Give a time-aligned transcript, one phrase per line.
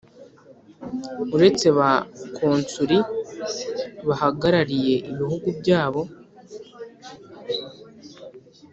[1.35, 1.91] uretse ba
[2.37, 2.97] konsuli
[4.07, 6.01] bahagarariye ibihugu byabo